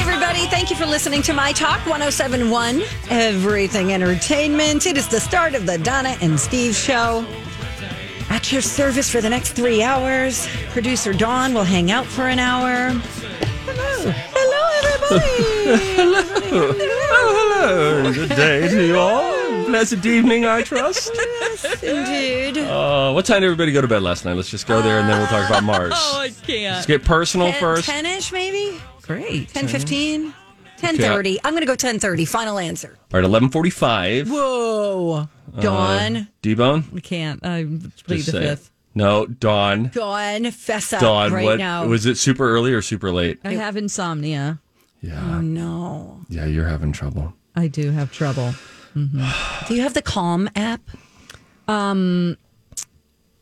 [0.00, 0.46] Hey, everybody.
[0.46, 2.80] Thank you for listening to My Talk 1071,
[3.10, 4.86] Everything Entertainment.
[4.86, 7.22] It is the start of the Donna and Steve show.
[8.30, 10.48] At your service for the next three hours.
[10.70, 12.92] Producer Dawn will hang out for an hour.
[13.66, 14.10] Hello.
[14.32, 16.48] Hello, everybody.
[16.48, 16.72] hello.
[17.12, 18.12] Hello.
[18.14, 19.66] Good day to you all.
[19.66, 21.10] Blessed evening, I trust.
[21.14, 22.56] yes, Indeed.
[22.56, 24.32] Uh, what time did everybody go to bed last night?
[24.32, 25.92] Let's just go there and then we'll talk about Mars.
[25.94, 26.76] Oh, I can't.
[26.76, 27.86] Let's get personal first.
[27.86, 28.80] 10-ish, maybe?
[29.10, 29.48] Great.
[29.48, 30.32] 10, 15?
[30.78, 31.38] 10.30.
[31.42, 32.28] I'm going to go 10.30.
[32.28, 32.90] Final answer.
[33.12, 34.30] All right, 1145.
[34.30, 35.26] Whoa.
[35.56, 36.28] Uh, Dawn.
[36.42, 36.84] D-Bone?
[36.94, 37.44] I can't.
[37.44, 37.64] I
[38.06, 38.70] plead the fifth.
[38.94, 39.88] No, Dawn.
[39.92, 41.86] Dawn, fess up Dawn, right what now.
[41.86, 43.40] was it super early or super late?
[43.42, 44.60] I have insomnia.
[45.00, 45.20] Yeah.
[45.24, 46.20] oh, no.
[46.28, 47.34] Yeah, you're having trouble.
[47.56, 48.54] I do have trouble.
[48.94, 49.66] Mm-hmm.
[49.68, 50.82] Do you have the Calm app?
[51.66, 52.36] Um,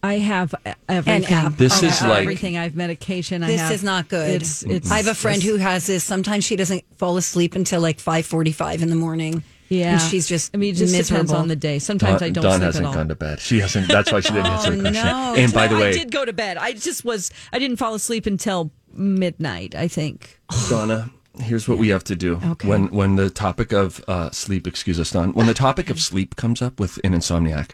[0.02, 0.54] I have
[0.88, 1.34] everything.
[1.34, 1.56] app.
[1.56, 2.56] This I is have like- everything.
[2.56, 3.42] I have medication.
[3.42, 4.30] I This have, is not good.
[4.42, 4.86] It's it's.
[4.86, 4.92] Mm-hmm.
[4.92, 6.04] I have a friend who has this.
[6.04, 9.42] Sometimes she doesn't fall asleep until like five forty-five in the morning.
[9.68, 10.54] Yeah, and she's just.
[10.54, 11.24] I mean, it just miserable.
[11.24, 11.78] depends on the day.
[11.78, 12.94] Sometimes I don't Dawn sleep hasn't at all.
[12.94, 13.40] gone to bed.
[13.40, 13.88] She hasn't.
[13.88, 15.04] That's why she didn't oh, answer the Oh, question.
[15.04, 15.34] no.
[15.36, 16.56] And by no, the way, I did go to bed.
[16.56, 17.30] I just was.
[17.52, 19.74] I didn't fall asleep until midnight.
[19.74, 20.38] I think.
[20.70, 22.40] Donna, here's what we have to do.
[22.44, 22.68] Okay.
[22.68, 25.32] When when the topic of uh, sleep, excuse us, Don.
[25.32, 27.70] When the topic of sleep comes up with an insomniac,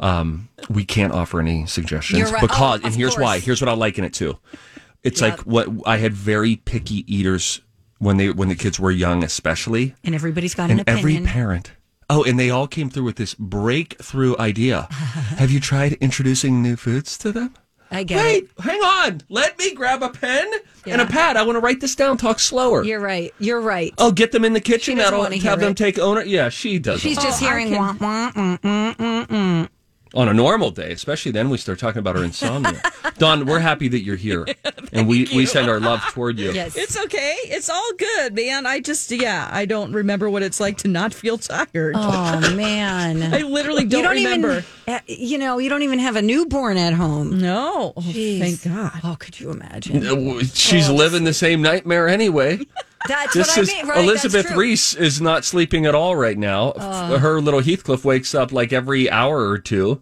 [0.00, 2.40] um, we can't offer any suggestions right.
[2.40, 3.38] because, Oh, and here's why.
[3.38, 4.38] Here's what I liken it to.
[5.02, 5.28] It's Yeah.
[5.28, 7.60] like what I had very picky eaters
[7.98, 11.72] when they when the kids were young, especially, and everybody's got an and every parent.
[12.10, 14.82] Oh, and they all came through with this breakthrough idea.
[14.90, 17.54] have you tried introducing new foods to them?
[17.90, 18.50] I get Wait, it.
[18.62, 19.22] hang on.
[19.30, 20.50] Let me grab a pen
[20.86, 21.36] and a pad.
[21.36, 22.16] I want to write this down.
[22.18, 22.84] Talk slower.
[22.84, 23.32] You're right.
[23.38, 23.94] You're right.
[23.98, 24.96] Oh, get them in the kitchen.
[24.96, 25.76] doesn't That'll wanna hear have them it.
[25.78, 26.22] take owner.
[26.22, 27.00] Yeah, she does.
[27.00, 27.68] She's just Oh, I hearing.
[27.68, 29.68] can- Wah, wah, mm, mm, mm, mm.
[30.18, 32.82] On a normal day, especially then we start talking about our insomnia.
[33.18, 34.44] Don, we're happy that you're here,
[34.92, 36.50] and we we send our love toward you.
[36.50, 36.76] Yes.
[36.76, 37.36] It's okay.
[37.44, 38.66] It's all good, man.
[38.66, 39.48] I just yeah.
[39.52, 41.94] I don't remember what it's like to not feel tired.
[41.96, 43.32] Oh man.
[43.32, 44.64] I literally don't, you don't remember.
[44.88, 45.00] even.
[45.06, 47.38] You know, you don't even have a newborn at home.
[47.38, 47.92] no.
[47.96, 49.00] Oh, thank God.
[49.04, 50.40] Oh, could you imagine?
[50.52, 52.58] She's living the same nightmare anyway.
[53.06, 53.98] That's This what I is mean, right?
[54.04, 54.50] Elizabeth.
[54.52, 56.72] Reese is not sleeping at all right now.
[56.72, 60.00] F- Her little Heathcliff wakes up like every hour or two.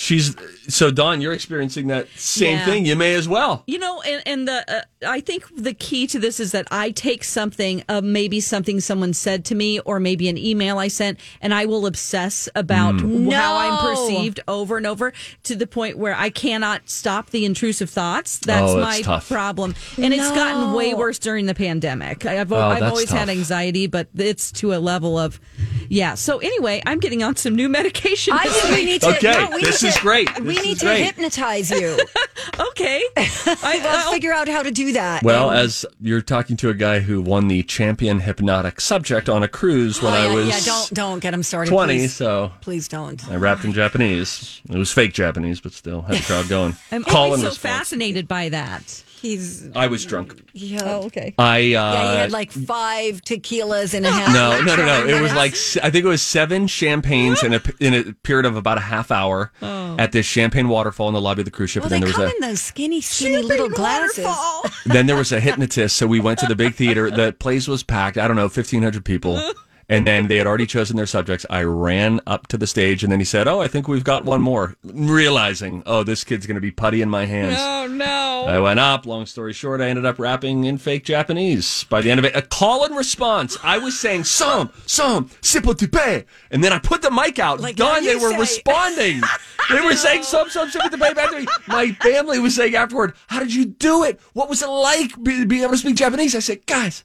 [0.00, 0.36] She's
[0.68, 1.20] so Don.
[1.20, 2.64] You're experiencing that same Yeah.
[2.66, 2.86] thing.
[2.86, 3.64] You may as well.
[3.66, 6.92] You know, and, and the uh, I think the key to this is that I
[6.92, 11.18] take something, uh, maybe something someone said to me, or maybe an email I sent,
[11.40, 13.32] and I will obsess about Mm.
[13.32, 17.90] how I'm perceived over and over to the point where I cannot stop the intrusive
[17.90, 18.38] thoughts.
[18.38, 19.28] That's Oh, that's my tough.
[19.28, 22.24] problem, and it's gotten way worse during the pandemic.
[22.24, 25.40] I've, Oh, I've that's always had anxiety, but it's to a level of,
[25.88, 26.14] yeah.
[26.14, 28.32] So anyway, I'm getting on some new medication.
[28.34, 29.08] I think we need to.
[29.16, 30.40] Okay, no, we this need is to- great.
[30.40, 31.04] We This need to great.
[31.04, 31.98] hypnotize you.
[32.70, 33.02] okay.
[33.16, 35.22] I, Let's I'll- figure out how to do that.
[35.22, 39.42] Well, And- as you're talking to a guy who won the champion hypnotic subject on
[39.42, 41.70] a cruise when Oh, I was yeah, don't don't get him started.
[41.70, 42.14] 20, please.
[42.14, 43.26] so Please don't.
[43.30, 44.60] I rapped in Japanese.
[44.68, 46.76] It was fake Japanese, but still had the crowd going.
[46.92, 47.74] I'm Call always so response.
[47.78, 49.02] fascinated by that.
[49.20, 50.42] He's I was drunk.
[50.52, 50.80] yeah.
[50.84, 51.34] Oh, okay.
[51.38, 54.32] I uh, yeah, he had like five tequilas and a half.
[54.32, 55.06] no, no, no, no.
[55.06, 55.52] It was like
[55.84, 59.10] I think it was seven champagnes in a in a period of about a half
[59.10, 61.82] hour at this champagne waterfall in the lobby of the cruise ship.
[61.82, 64.24] Well, and they then there come was in those skinny, skinny little glasses.
[64.24, 65.96] a then there was a hypnotist.
[65.96, 67.10] So we went to the big theater.
[67.10, 68.18] The place was packed.
[68.18, 69.42] I don't know, fifteen hundred people.
[69.90, 71.46] And then they had already chosen their subjects.
[71.48, 74.24] I ran up to the stage, and then he said, "Oh, I think we've got
[74.24, 77.56] one more." Realizing, oh, this kid's going to be putty in my hands.
[77.58, 78.44] Oh no.
[78.46, 79.06] I went up.
[79.06, 81.84] Long story short, I ended up rapping in fake Japanese.
[81.84, 83.56] By the end of it, a call and response.
[83.62, 87.60] I was saying some, some, sipo tupe, and then I put the mic out.
[87.60, 88.04] Like Done.
[88.04, 88.38] They were say.
[88.38, 89.22] responding.
[89.70, 91.46] they were saying some, some, sipo tupe back to me.
[91.66, 94.20] My family was saying afterward, "How did you do it?
[94.34, 97.04] What was it like be- being able to speak Japanese?" I said, "Guys."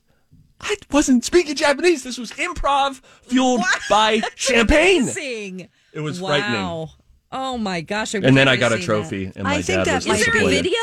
[0.63, 2.03] I wasn't speaking Japanese.
[2.03, 5.03] This was improv fueled by champagne.
[5.03, 5.69] Amazing.
[5.93, 6.29] It was wow.
[6.29, 6.89] frightening.
[7.31, 8.15] Oh my gosh.
[8.15, 10.07] I And then I got a seen trophy, and my I think dad that was
[10.07, 10.19] might That.
[10.19, 10.63] Is there a disappointed.
[10.63, 10.79] video?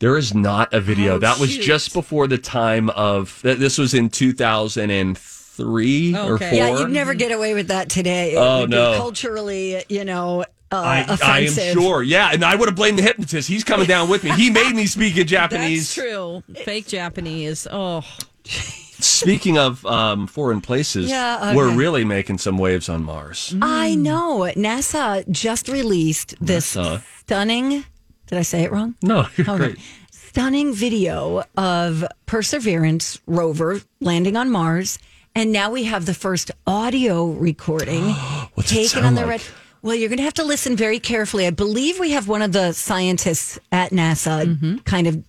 [0.00, 1.14] There is not a video.
[1.14, 1.62] Oh, that was shoot.
[1.62, 3.40] just before the time of.
[3.42, 6.48] This was in 2003 or four.
[6.52, 8.34] Yeah, you'd never get away with that today.
[8.34, 8.94] It Oh, would be no.
[8.96, 12.02] culturally, you know, uh, I, I am sure.
[12.02, 13.48] Yeah, and I would have blamed the hypnotist.
[13.48, 14.30] He's coming down with me.
[14.32, 15.92] He made me speak in Japanese.
[15.94, 16.42] That's true.
[16.64, 17.66] Fake Japanese.
[17.70, 18.04] Oh.
[19.00, 23.54] Speaking of um, foreign places, Yeah, we're really making some waves on Mars.
[23.62, 24.50] I know.
[24.56, 27.02] NASA just released this NASA.
[27.20, 27.84] stunning.
[28.26, 28.94] Did I say it wrong?
[29.02, 29.56] No, you're Okay.
[29.56, 29.78] great.
[30.10, 34.98] Stunning video of Perseverance rover landing on Mars.
[35.34, 38.04] And now we have the first audio recording
[38.54, 39.28] What's it taken sound on the like?
[39.30, 39.42] red.
[39.82, 41.46] Well, you're going to have to listen very carefully.
[41.46, 45.24] I believe we have one of the scientists at NASA kind of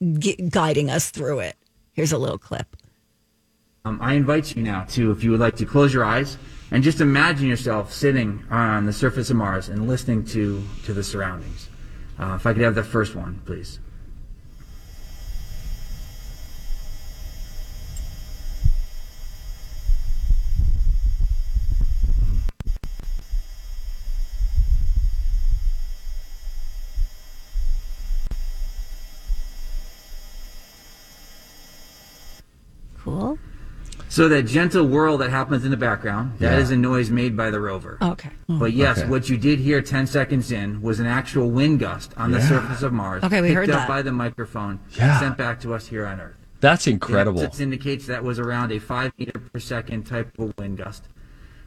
[0.00, 1.54] gu- guiding us through it.
[1.92, 2.76] Here's a little clip.
[3.86, 6.38] Um, I invite you now to, if you would like to close your eyes
[6.72, 11.04] and just imagine yourself sitting on the surface of Mars and listening to, to the
[11.04, 11.68] surroundings.
[12.18, 13.78] Uh, if I could have the first one, please.
[32.98, 33.38] Cool.
[34.16, 36.76] So that gentle whirl that happens in the background, that is Yeah.
[36.76, 37.98] a noise made by the rover.
[38.00, 38.30] Okay.
[38.48, 39.08] But yes, Okay.
[39.10, 42.48] what you did hear 10 seconds in was an actual wind gust on the Yeah.
[42.48, 43.22] surface of Mars.
[43.24, 43.88] Okay, we picked heard up that.
[43.88, 45.20] by the microphone, Yeah.
[45.20, 46.38] sent back to us here on Earth.
[46.62, 47.42] That's incredible.
[47.42, 51.04] This indicates that was around a five meter per second type of wind gust.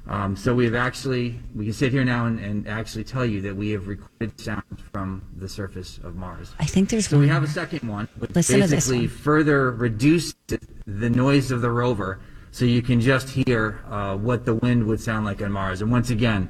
[0.07, 3.56] Um, so we've actually, we can sit here now and, and actually tell you that
[3.56, 6.56] we have recorded sound from the surface of Mars.
[6.60, 9.00] I think there's So we one have a second one, which Listen to this basically
[9.01, 9.07] one.
[9.10, 10.36] further reduced
[10.88, 12.18] the noise of the rover,
[12.51, 15.81] so you can just hear uh, what the wind would sound like on Mars.
[15.81, 16.50] And once again,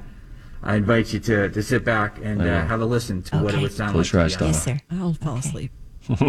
[0.62, 3.56] I invite you to, to sit back and uh, have a listen to what it
[3.56, 3.62] Okay.
[3.62, 4.12] would sound Close like.
[4.12, 4.52] your to eyes, the Donna.
[4.52, 4.80] Yes, sir.
[4.90, 5.70] I'll fall asleep.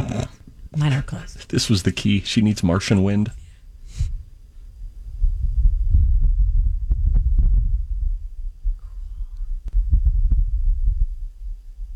[0.78, 1.50] Mine are closed.
[1.50, 2.22] This was the key.
[2.22, 3.32] She needs Martian wind.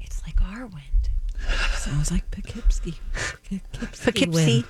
[0.02, 1.10] It's like our wind.
[1.76, 2.96] Sounds like Poughkeepsie.
[4.04, 4.66] Poughkeepsie.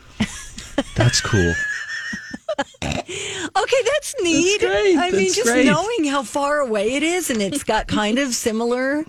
[0.95, 1.53] That's cool.
[3.57, 4.59] Okay, that's neat.
[4.59, 4.97] great.
[4.97, 5.65] I mean, That's just great.
[5.65, 9.05] knowing how far away it is, and it's got kind of similar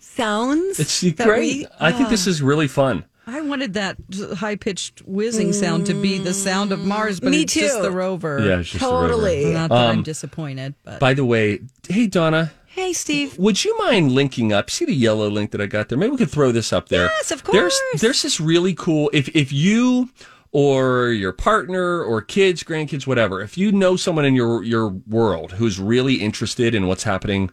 [0.00, 0.78] sounds.
[0.80, 1.40] It's that great.
[1.58, 3.04] we- I think this is really fun.
[3.26, 3.96] I wanted that
[4.36, 7.90] high pitched whizzing sound to be the sound of Mars, but Me it's just the
[7.90, 8.40] rover.
[8.40, 9.08] Yeah, it's just the rover.
[9.08, 9.44] Totally.
[9.52, 13.36] Not that Um, I'm disappointed, but By the way, hey Donna, Hey, Steve.
[13.38, 14.70] would you mind linking up?
[14.70, 15.98] See the yellow link that I got there?
[15.98, 17.06] Maybe we could throw this up there.
[17.06, 18.00] Yes, of There's course.
[18.00, 20.08] there's this really cool if if you
[20.52, 25.52] or your partner or kids, grandkids, whatever, if you know someone in your your world
[25.52, 27.50] who's really interested in what's happening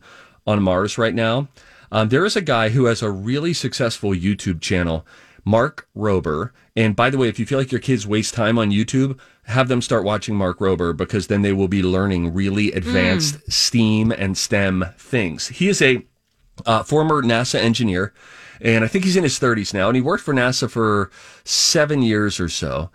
[0.47, 1.47] on Mars right now,
[1.91, 5.05] um, there is a guy who has a really successful YouTube channel,
[5.43, 6.51] Mark Rober.
[6.75, 9.67] And by the way, if you feel like your kids waste time on YouTube, have
[9.67, 14.37] them start watching Mark Rober because then they will be learning really advanced STEAM and
[14.37, 15.47] STEM things.
[15.47, 16.05] He is a
[16.65, 18.13] uh, former NASA engineer,
[18.61, 21.11] and I think he's in his 30s now, and he worked for NASA for
[21.43, 22.89] seven years or so,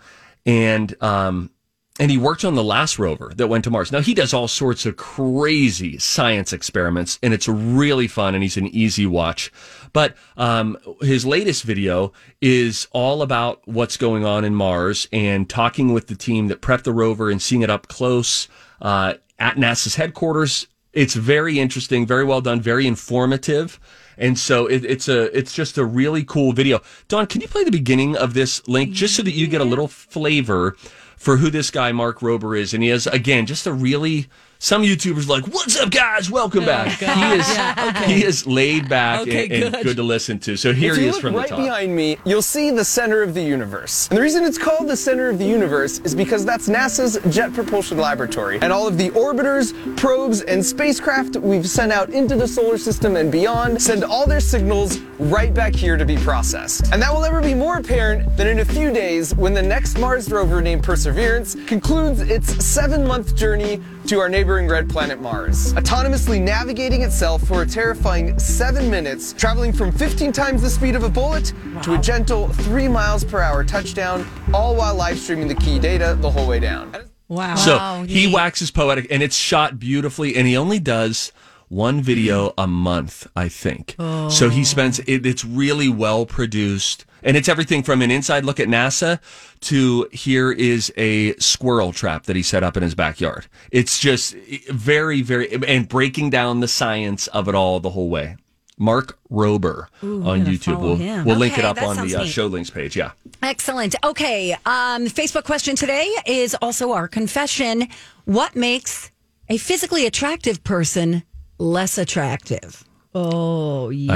[0.45, 1.51] and um,
[1.99, 3.91] and he worked on the last rover that went to Mars.
[3.91, 8.57] Now he does all sorts of crazy science experiments, and it's really fun, and he's
[8.57, 9.51] an easy watch.
[9.93, 15.93] But um, his latest video is all about what's going on in Mars and talking
[15.93, 18.47] with the team that prepped the rover and seeing it up close
[18.81, 23.79] uh, at NASA's headquarters it's very interesting, very well done, very informative.
[24.17, 26.81] And so it, it's a it's just a really cool video.
[27.07, 29.65] Don, can you play the beginning of this link just so that you get a
[29.65, 30.75] little flavor
[31.17, 32.73] for who this guy Mark Rober is?
[32.73, 34.27] And he has again just a really
[34.61, 36.29] some YouTubers like, "What's up, guys?
[36.29, 39.83] Welcome oh, back." He is he is laid back Okay, and, and good.
[39.83, 40.55] good to listen to.
[40.55, 41.59] So here If he is from right the top.
[41.59, 44.07] Right behind me, you'll see the center of the universe.
[44.09, 47.53] And the reason it's called the center of the universe is because that's NASA's Jet
[47.53, 48.59] Propulsion Laboratory.
[48.61, 53.15] And all of the orbiters, probes, and spacecraft we've sent out into the solar system
[53.15, 56.93] and beyond send all their signals right back here to be processed.
[56.93, 59.97] And that will never be more apparent than in a few days when the next
[59.97, 65.73] Mars rover named Perseverance concludes its seven month journey to our neighboring red planet Mars,
[65.73, 71.03] autonomously navigating itself for a terrifying seven minutes, traveling from 15 times the speed of
[71.03, 71.53] a bullet
[71.83, 76.17] to a gentle three miles per hour touchdown, all while live streaming the key data
[76.19, 76.93] the whole way down.
[77.27, 77.55] wow.
[77.55, 81.31] So he waxes poetic, and it's shot beautifully, and he only does
[81.69, 83.95] one video a month, I think.
[83.97, 84.29] Oh.
[84.29, 88.59] So he spends it, it's really well produced, and it's everything from an inside look
[88.59, 89.19] at NASA
[89.61, 93.47] to here is a squirrel trap that he set up in his backyard.
[93.71, 94.33] It's just
[94.69, 98.37] very, very, and breaking down the science of it all the whole way.
[98.77, 100.81] Mark Rober on YouTube.
[100.81, 101.25] We'll, him.
[101.25, 102.95] we'll link Okay, it up on the uh, show links page.
[102.97, 103.11] Yeah.
[103.43, 103.93] Excellent.
[104.03, 104.53] Okay.
[104.53, 107.87] Um, Facebook question today is also our confession.
[108.25, 109.11] What makes
[109.49, 111.21] a physically attractive person
[111.59, 112.83] less attractive?
[113.13, 114.15] Oh, yeah.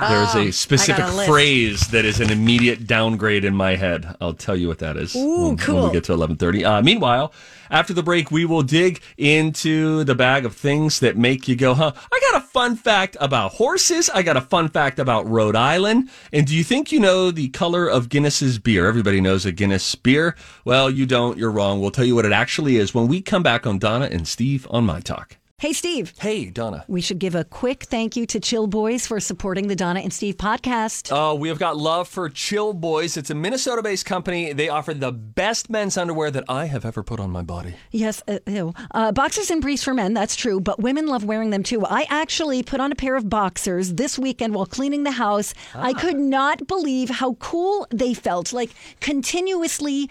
[0.00, 0.08] There.
[0.08, 4.14] There's Oh, a specific a phrase that is an immediate downgrade in my head.
[4.20, 5.86] I'll tell you what that is Ooh, when, when cool.
[5.86, 6.64] we get to 11:30.
[6.64, 7.32] Uh, meanwhile,
[7.70, 11.74] after the break, we will dig into the bag of things that make you go,
[11.74, 14.08] "Huh?" I got a fun fact about horses.
[14.10, 16.10] I got a fun fact about Rhode Island.
[16.32, 18.86] And do you think you know the color of Guinness's beer?
[18.86, 20.36] Everybody knows a Guinness beer.
[20.64, 21.38] Well, you don't.
[21.38, 21.80] You're wrong.
[21.80, 24.66] We'll tell you what it actually is when we come back on Donna and Steve
[24.70, 25.38] on my talk.
[25.58, 26.12] Hey, Steve.
[26.18, 26.84] Hey, Donna.
[26.86, 30.12] We should give a quick thank you to Chill Boys for supporting the Donna and
[30.12, 31.08] Steve podcast.
[31.10, 33.16] Oh, we have got love for Chill Boys.
[33.16, 34.52] It's a Minnesota based company.
[34.52, 37.74] They offer the best men's underwear that I have ever put on my body.
[37.90, 38.74] Yes, uh, ew.
[38.90, 41.86] Uh, boxers and briefs for men, that's true, but women love wearing them too.
[41.86, 45.54] I actually put on a pair of boxers this weekend while cleaning the house.
[45.74, 50.10] I could not believe how cool they felt, like continuously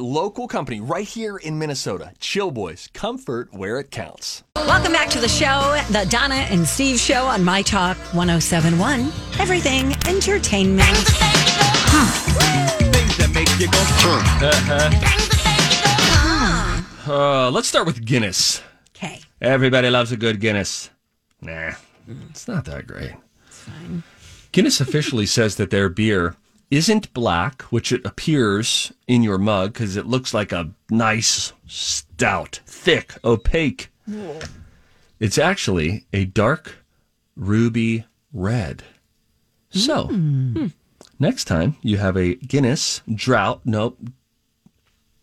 [0.00, 2.12] local company right here in Minnesota.
[2.18, 4.42] Chill Boys, comfort where it counts.
[4.56, 9.00] Welcome back to the show, the Donna and Steve show on My Talk 1071.
[9.38, 10.96] Everything entertainment.
[12.92, 13.80] Things that make you go.
[17.06, 18.62] Uh, let's start with Guinness.
[18.96, 19.20] Okay.
[19.40, 20.90] Everybody loves a good Guinness.
[21.40, 21.72] Nah,
[22.30, 23.14] it's not that great.
[23.46, 24.02] Fine.
[24.52, 26.36] Guinness officially says that their beer
[26.70, 32.60] isn't black, which it appears in your mug because it looks like a nice, stout,
[32.66, 33.90] thick, opaque.
[35.18, 36.76] It's actually a dark
[37.36, 38.82] ruby red.
[39.70, 40.52] So, hmm.
[40.54, 40.66] Hmm.
[41.18, 43.98] next time you have a Guinness drought, nope,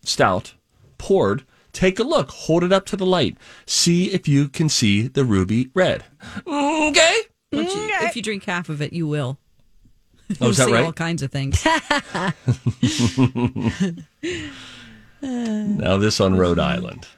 [0.02, 0.54] stout
[0.96, 3.36] poured, take a look, hold it up to the light,
[3.66, 6.04] see if you can see the ruby red.
[6.46, 6.88] Mm-hmm.
[6.90, 7.20] Okay?
[7.52, 9.38] Once you- if you drink half of it, you will.
[10.40, 10.84] Oh, You'll is that see right?
[10.84, 11.64] all kinds of things.
[15.20, 16.74] Now, this on Rhode uh-huh.
[16.74, 17.08] Island.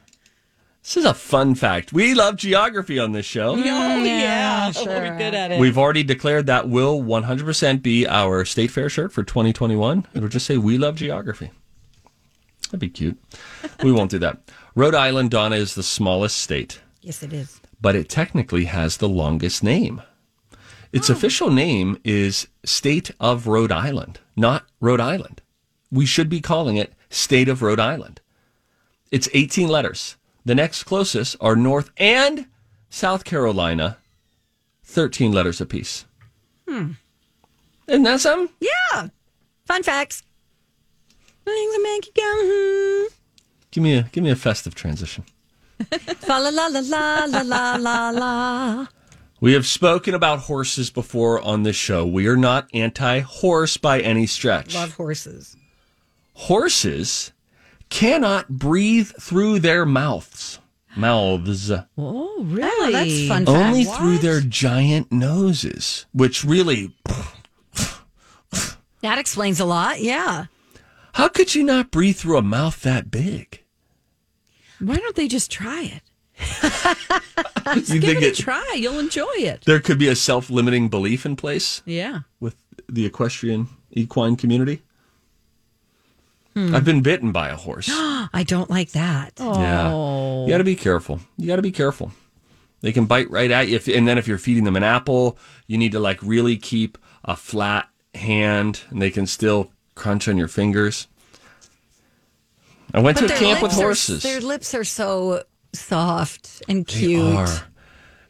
[0.83, 1.93] This is a fun fact.
[1.93, 3.55] We love geography on this show.
[3.55, 4.73] Mm, oh, yeah.
[4.77, 5.61] We're good at it.
[5.61, 10.07] We've already declared that will 100% be our state fair shirt for 2021.
[10.15, 11.51] It'll just say, We love geography.
[12.65, 13.19] That'd be cute.
[13.85, 14.39] we won't do that.
[14.75, 17.61] Rhode Island, Donna, is the smallest state, Yes, it is.
[17.81, 20.01] but it technically has the longest name.
[20.93, 25.41] Its official name is State of Rhode Island, not Rhode Island.
[25.93, 28.21] We should be calling it State of Rhode Island.
[29.13, 30.17] It's 18 letters.
[30.45, 32.47] The next closest are North and
[32.89, 33.99] South Carolina,
[34.83, 36.07] 13 letters apiece.
[36.69, 36.93] Hmm.
[37.87, 38.53] Isn't that something?
[38.61, 39.09] Yeah.
[39.67, 40.25] Fun facts.
[41.45, 43.15] Things that make you go, hmm.
[43.71, 45.25] Give me a give me a festive transition.
[46.19, 48.87] Fa la la la la la la la la.
[49.41, 52.07] We have spoken about horses before on this show.
[52.07, 54.75] We are not anti-horse by any stretch.
[54.75, 55.57] Love horses.
[56.35, 57.33] Horses
[57.89, 60.59] cannot breathe through their mouths.
[60.97, 61.71] Mouths.
[61.97, 62.89] Oh, really?
[62.89, 63.49] Oh, that's fun fact.
[63.49, 66.95] Only through their giant noses, which really
[69.01, 70.01] That explains a lot.
[70.01, 70.47] Yeah.
[71.15, 73.63] how could you not breathe through a mouth that big?
[74.81, 76.03] Why don't they just try it?
[77.77, 78.75] You Give think it a try.
[78.77, 79.63] You'll enjoy it.
[79.65, 82.21] there could be a self-limiting belief in place Yeah.
[82.41, 82.57] with
[82.89, 84.83] the equestrian equine community?
[86.55, 86.75] Hmm.
[86.75, 87.89] I've been bitten by a horse.
[87.93, 89.35] I don't like that.
[89.39, 89.61] Oh.
[89.61, 90.45] Yeah.
[90.47, 91.21] You got to be careful.
[91.37, 92.11] You got to be careful.
[92.81, 93.77] They can bite right at you.
[93.77, 96.99] If, and then if you're feeding them an apple, you need to like really keep
[97.25, 101.07] a flat hand and they can still crunch on your fingers.
[102.93, 104.23] I went to a camp with lips are- horses.
[104.25, 107.37] their lips are so soft and They cute.
[107.37, 107.67] are.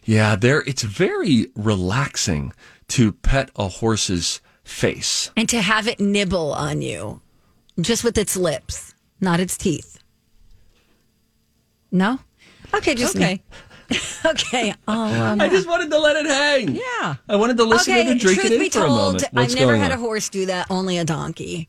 [0.05, 2.53] Yeah, they're, it's very relaxing
[2.89, 5.31] to pet a horse's face.
[5.37, 7.21] And to have it nibble on you
[7.81, 10.03] just with its lips, not its teeth.
[11.93, 12.19] No?
[12.75, 13.43] Okay, just Okay.
[14.25, 14.75] okay.
[14.87, 16.77] Oh, um, I just wanted to let it hang.
[16.77, 17.17] Yeah.
[17.29, 18.05] I wanted to listen okay.
[18.05, 19.25] to it and drink truth it in be for a told, moment.
[19.33, 19.99] What's I've never had on?
[19.99, 20.69] a horse do that.
[20.71, 21.69] Only a donkey.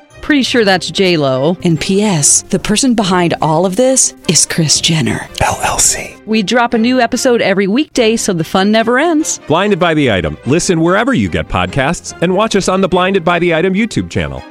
[0.21, 1.57] Pretty sure that's J Lo.
[1.63, 2.43] And P.S.
[2.43, 6.25] The person behind all of this is Kris Jenner LLC.
[6.25, 9.39] We drop a new episode every weekday, so the fun never ends.
[9.47, 10.37] Blinded by the item.
[10.45, 14.09] Listen wherever you get podcasts, and watch us on the Blinded by the Item YouTube
[14.09, 14.41] channel.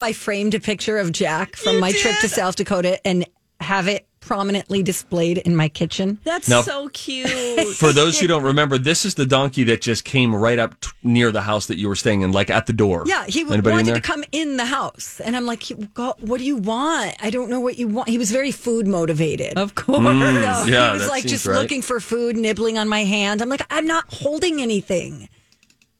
[0.00, 3.26] I framed a picture of Jack from my trip to South Dakota and
[3.60, 6.18] have it prominently displayed in my kitchen.
[6.24, 7.28] That's Now- so cute.
[7.76, 10.90] For those who don't remember, this is the donkey that just came right up t-
[11.02, 13.04] near the house that you were staying in, like at the door.
[13.06, 15.62] Yeah, he w- wanted to come in the house, and I'm like,
[15.96, 17.14] "What do you want?
[17.22, 19.56] I don't know what you want." He was very food motivated.
[19.58, 19.98] of course.
[19.98, 21.60] So Mm, yeah, he was like just right.
[21.60, 23.40] looking for food, nibbling on my hand.
[23.40, 25.28] I'm like, I'm not holding anything.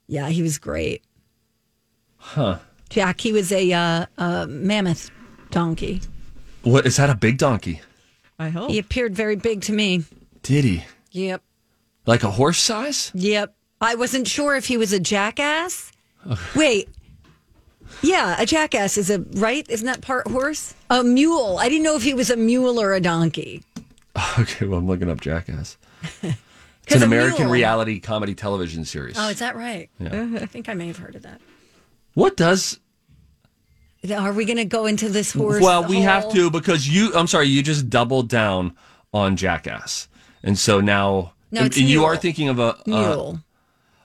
[0.07, 1.03] Yeah, he was great.
[2.17, 2.59] Huh.
[2.91, 5.11] Jack, he was a uh, uh, mammoth
[5.51, 6.01] donkey.
[6.63, 7.11] What is that?
[7.11, 7.81] A big donkey?
[8.39, 8.71] I hope.
[8.71, 10.05] He appeared very big to me.
[10.43, 10.85] Did he?
[11.13, 11.43] Yep.
[12.07, 13.11] Like a horse size?
[13.15, 13.55] Yep.
[13.81, 15.93] I wasn't sure if he was a jackass.
[16.55, 16.89] Wait.
[18.03, 19.69] Yeah, a jackass is a right?
[19.69, 20.75] Isn't that part horse?
[20.91, 21.59] A mule.
[21.59, 23.63] I didn't know if he was a mule or a donkey.
[24.39, 25.77] Okay, well, I'm looking up Jackass.
[26.91, 29.17] It's an American mule- reality comedy television series.
[29.19, 29.91] Oh, is that right?
[30.01, 30.27] Yeah.
[30.41, 31.39] I think I may have heard of that.
[32.15, 32.81] What does?
[34.17, 35.63] Are we going to go into this horse?
[35.63, 37.13] well, we have to because you.
[37.15, 38.77] I'm sorry, you just doubled down
[39.13, 40.09] on Jackass,
[40.43, 43.41] and so now No, and you are thinking of a uh, mule.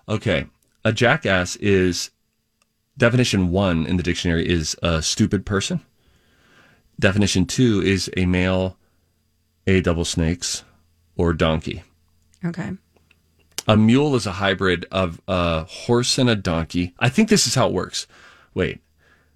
[0.09, 0.47] okay,
[0.83, 2.09] a jackass is
[2.97, 5.81] definition one in the dictionary is a stupid person.
[6.99, 8.77] Definition two is a male,
[9.67, 10.63] a double snakes,
[11.15, 11.83] or donkey.
[12.45, 12.71] okay.
[13.65, 16.93] A mule is a hybrid of a horse and a donkey.
[16.99, 18.07] I think this is how it works.
[18.53, 18.81] Wait,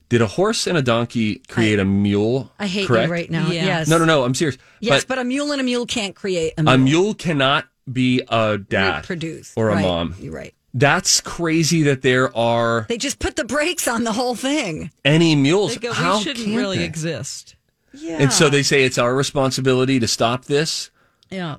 [0.10, 2.52] did a horse and a donkey create a mule?
[2.60, 3.08] I hate correct?
[3.08, 3.48] you right now.
[3.52, 3.66] Yeah.
[3.66, 3.88] Yes.
[3.88, 4.24] No, no, no.
[4.24, 4.58] I'm serious.
[4.80, 6.74] Yes, but, but, a mule and a mule can't create a mule.
[6.76, 9.54] a mule cannot be a dad Reproduce.
[9.56, 9.82] or a Right.
[9.82, 10.16] mom.
[10.20, 10.54] You're right.
[10.74, 14.92] That's crazy that there are They just put the brakes on the whole thing.
[15.04, 15.74] any mules.
[15.74, 16.84] They go, How we shouldn't can't really they?
[16.86, 17.56] exist.
[17.94, 18.18] Yeah.
[18.20, 20.92] And so they say it's our responsibility to stop this.
[21.32, 21.56] Yeah.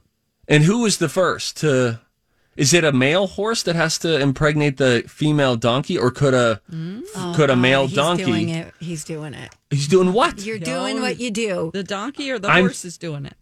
[0.46, 2.00] And who was the first to?
[2.58, 6.60] Is it a male horse that has to impregnate the female donkey, or could a
[6.68, 7.04] mm.
[7.36, 8.24] could a oh, male Oh, he's donkey?
[8.24, 8.74] doing it.
[8.80, 9.54] He's doing it.
[9.70, 10.44] He's doing what?
[10.44, 10.64] You're No.
[10.64, 11.70] doing what you do.
[11.72, 13.34] The donkey or the I'm- horse is doing it.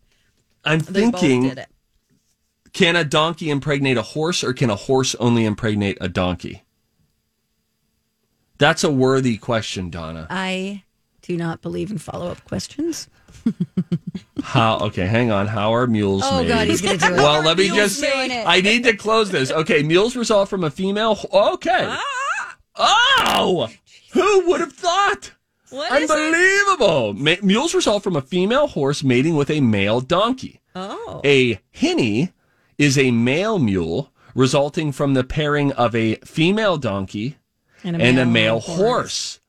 [0.67, 1.67] I'm They thinking, it.
[2.75, 6.65] can a donkey impregnate a horse, or can a horse only impregnate a donkey?
[8.59, 10.27] That's a worthy question, Donna.
[10.29, 10.83] I
[11.23, 13.09] do not believe in follow up questions.
[14.43, 14.79] How?
[14.81, 15.47] Okay, hang on.
[15.47, 16.49] How are mules Oh, made?
[16.49, 17.17] God, he's gonna do it.
[17.17, 18.03] Well, let me just.
[18.03, 18.47] it.
[18.47, 19.51] I need to close this.
[19.51, 21.19] Okay, mules result from a female.
[21.33, 21.87] Okay.
[21.87, 22.57] Ah!
[22.79, 23.69] Oh,
[24.13, 25.33] who would have thought?
[25.71, 25.91] What?
[25.91, 27.15] Unbelievable.
[27.15, 30.61] Ma- mules result from a female horse mating with a male donkey.
[30.75, 31.21] Oh.
[31.25, 32.33] A hinny
[32.79, 37.37] is a male mule resulting from the pairing of a female donkey
[37.83, 39.41] and a male horse.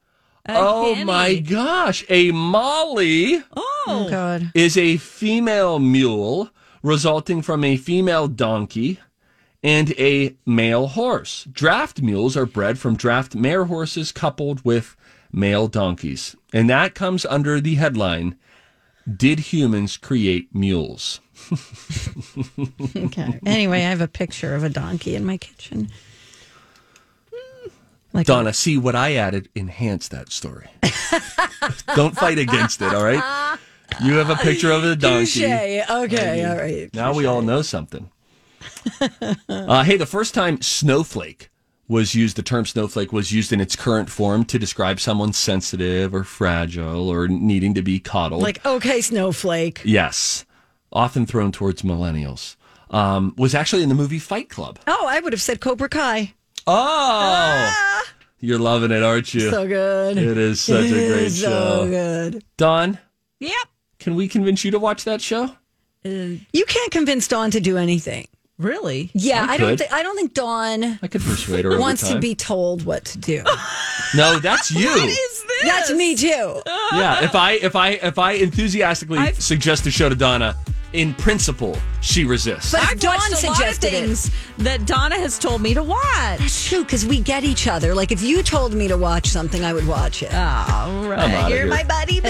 [0.47, 1.05] Oh hinny.
[1.05, 2.05] my gosh.
[2.09, 3.83] A molly oh.
[3.87, 4.51] oh, God.
[4.53, 6.49] is a female mule
[6.83, 8.99] resulting from a female donkey
[9.63, 11.45] and a male horse.
[11.51, 14.95] Draft mules are bred from draft mare horses coupled with
[15.31, 16.35] male donkeys.
[16.53, 18.37] And that comes under the headline
[19.05, 21.19] Did humans create mules?
[22.95, 23.39] Okay.
[23.45, 25.89] Anyway, I have a picture of a donkey in my kitchen.
[28.13, 30.69] Like Donna, see what I added enhanced that story.
[31.95, 33.59] Don't fight against it, all right?
[34.03, 35.41] You have a picture of a donkey.
[35.41, 35.89] Touche.
[35.89, 36.93] Okay, all right.
[36.93, 38.09] Now we all know something.
[39.49, 41.49] uh, hey, the first time snowflake
[41.87, 46.13] was used, the term snowflake was used in its current form to describe someone sensitive
[46.13, 48.41] or fragile or needing to be coddled.
[48.41, 49.81] Like, okay, snowflake.
[49.85, 50.45] yes,
[50.91, 52.55] often thrown towards millennials.
[52.89, 54.79] Um, was actually in the movie Fight Club.
[54.87, 56.33] Oh, I would have said Cobra Kai.
[56.67, 58.03] Oh,
[58.39, 59.49] you're loving it, aren't you?
[59.49, 60.17] So good.
[60.17, 61.49] It is such a great is show.
[61.85, 62.43] So good.
[62.57, 62.97] Don,
[63.39, 63.51] Yep.
[63.99, 65.45] Can we convince you to watch that show?
[66.05, 66.09] Uh,
[66.53, 68.27] you can't convince Dawn to do anything.
[68.59, 69.11] Really?
[69.13, 69.69] Yeah, I I, don't.
[69.77, 69.79] could.
[69.87, 71.71] Thi- I don't think Dawn I could persuade her.
[71.71, 73.43] over wants to be told what to do.
[74.15, 75.13] No, that's you.
[75.63, 76.61] That's me too.
[76.93, 77.23] yeah.
[77.23, 80.55] If I if I if I enthusiastically I've- suggest the show to Donna,
[80.93, 82.71] in principle, she resists.
[82.71, 83.91] But- I've Dawn watched a lot of suggested it.
[83.91, 86.39] things that Donna has told me to watch.
[86.39, 87.93] That's true because we get each other.
[87.93, 90.33] Like if you told me to watch something, I would watch it.
[90.33, 91.49] All I'm right.
[91.49, 91.67] You're here.
[91.67, 92.29] my buddy boo.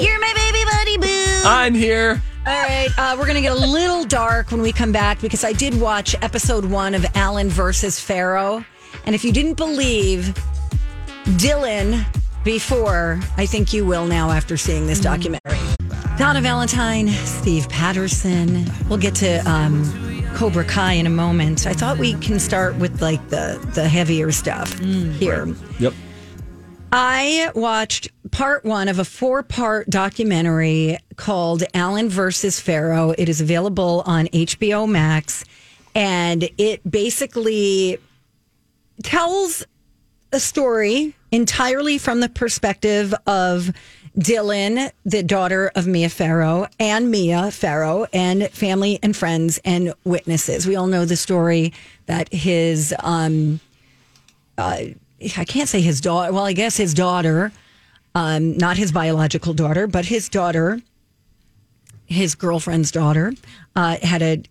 [0.00, 1.42] You're my baby buddy boo.
[1.48, 2.22] I'm here.
[2.46, 5.42] All right, uh, we're going to get a little dark when we come back because
[5.42, 8.64] I did watch episode one of Allen versus Farrow.
[9.04, 10.32] And if you didn't believe
[11.24, 12.04] Dylan
[12.44, 15.58] before, I think you will now after seeing this documentary.
[16.18, 18.64] Donna Valentine, Steve Patterson.
[18.88, 19.84] We'll get to um,
[20.34, 21.66] Cobra Kai in a moment.
[21.66, 25.46] I thought we can start with like the, the heavier stuff here.
[25.78, 25.92] Yep.
[26.90, 33.10] I watched part one of a four part documentary called Allen versus Farrow.
[33.18, 35.44] It is available on HBO Max,
[35.94, 37.98] and it basically
[39.02, 39.66] tells
[40.32, 43.70] a story entirely from the perspective of
[44.18, 50.66] Dylan, the daughter of Mia Farrow, and Mia Farrow, and family and friends and witnesses.
[50.66, 51.72] We all know the story
[52.06, 53.60] that his um,
[54.58, 56.32] I can't say his daughter.
[56.32, 57.52] Well, I guess his daughter,
[58.14, 60.80] um, not his biological daughter, but his daughter,
[62.06, 63.34] his girlfriend's daughter,
[63.74, 64.42] uh, had a,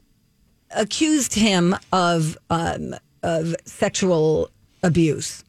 [0.76, 4.52] accused him of um, of sexual
[4.84, 5.45] abuse.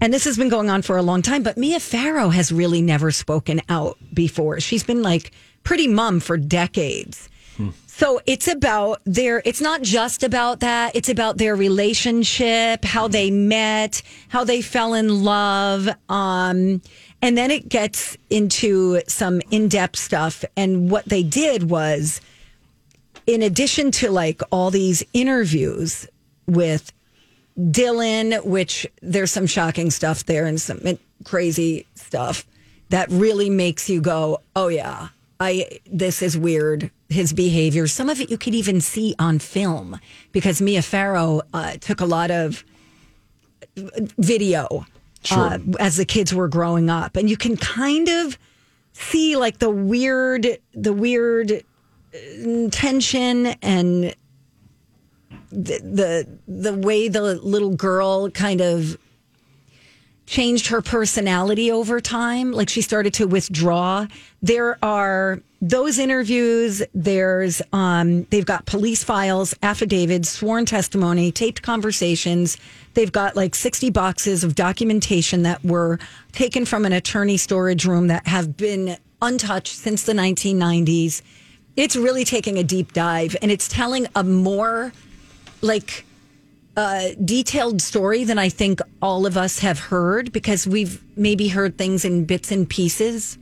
[0.00, 2.82] And this has been going on for a long time, but Mia Farrow has really
[2.82, 4.60] never spoken out before.
[4.60, 5.30] She's been like
[5.62, 7.28] pretty mum for decades.
[7.86, 10.96] So it's about their, it's not just about that.
[10.96, 15.88] It's about their relationship, how they met, how they fell in love.
[16.08, 16.82] Um,
[17.22, 20.44] and then it gets into some in depth stuff.
[20.56, 22.20] And what they did was,
[23.28, 26.08] in addition to like all these interviews
[26.48, 26.92] with
[27.58, 30.80] Dylan, which there's some shocking stuff there and some
[31.24, 32.46] crazy stuff
[32.88, 35.08] that really makes you go, "Oh yeah,
[35.40, 40.00] I this is weird." His behavior, some of it you could even see on film
[40.32, 42.64] because Mia Farrow uh, took a lot of
[43.76, 44.86] video
[45.30, 48.38] uh, as the kids were growing up, and you can kind of
[48.92, 54.14] see like the weird, the weird uh, tension and
[55.54, 58.98] the, the way the little girl kind of
[60.26, 64.06] changed her personality over time like she started to withdraw.
[64.42, 72.56] There are those interviews there's um they've got police files affidavits sworn testimony taped conversations.
[72.94, 75.98] They've got like 60 boxes of documentation that were
[76.32, 81.22] taken from an attorney storage room that have been untouched since the 1990s
[81.76, 84.92] it's really taking a deep dive and it's telling a more
[85.64, 86.04] like
[86.76, 91.78] uh, detailed story than I think all of us have heard because we've maybe heard
[91.78, 93.38] things in bits and pieces.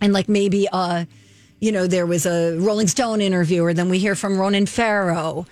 [0.00, 1.04] And like maybe, uh,
[1.60, 5.46] you know, there was a Rolling Stone interviewer, then we hear from Ronan Farrow,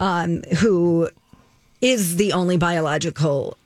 [0.00, 1.08] um, who
[1.80, 3.56] is the only biological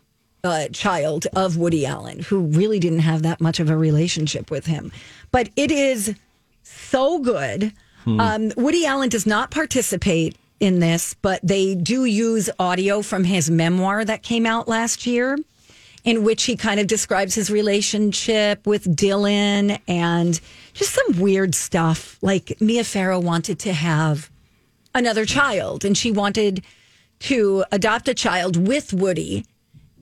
[0.44, 4.66] uh, child of Woody Allen, who really didn't have that much of a relationship with
[4.66, 4.92] him.
[5.33, 6.14] But it is
[6.62, 7.72] so good.
[8.20, 13.50] Um, Woody Allen does not participate in this, but they do use audio from his
[13.50, 15.38] memoir that came out last year,
[16.04, 20.40] in which he kind of describes his relationship with Dylan and
[20.74, 22.18] just some weird stuff.
[22.22, 24.30] Like Mia Farrow wanted to have
[24.94, 26.64] another child, and she wanted
[27.20, 29.44] to adopt a child with Woody.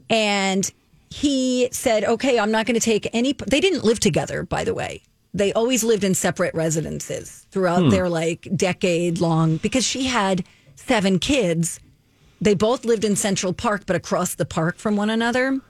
[0.08, 0.70] And
[1.10, 3.32] he said, okay, I'm not going to take any.
[3.32, 5.02] They didn't live together, by the way.
[5.36, 10.44] They always lived in separate residences throughout their like decade long because she had
[10.76, 11.78] seven kids.
[12.40, 15.60] They both lived in Central Park, but across the park from one another.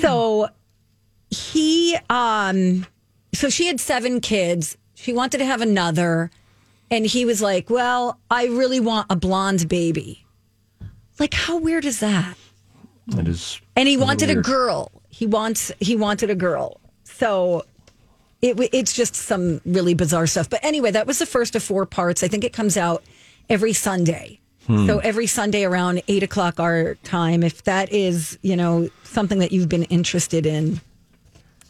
[0.00, 0.48] So
[1.30, 2.86] he, um,
[3.34, 4.76] so she had seven kids.
[4.94, 6.30] She wanted to have another.
[6.90, 10.24] And he was like, well, I really want a blonde baby.
[11.18, 12.36] Like, how weird is that?
[13.16, 13.60] It is.
[13.76, 14.90] and he wanted a girl.
[15.08, 16.80] He wants he wanted a girl.
[17.04, 17.64] So
[18.40, 20.48] it it's just some really bizarre stuff.
[20.48, 22.22] But anyway, that was the first of four parts.
[22.22, 23.02] I think it comes out
[23.48, 24.40] every Sunday.
[24.86, 27.42] So every Sunday around eight o'clock our time.
[27.42, 30.82] If that is you know something that you've been interested in,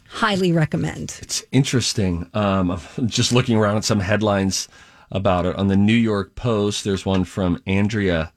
[0.09, 1.17] highly recommend.
[1.21, 2.29] It's interesting.
[2.33, 4.67] Um, I'm just looking around at some headlines
[5.11, 5.55] about it.
[5.55, 8.33] On the New York Post, there's one from Andrea